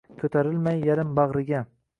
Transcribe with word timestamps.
Koʼtarilmay 0.21 0.81
yarim 0.89 1.15
bagʼriga 1.21 1.65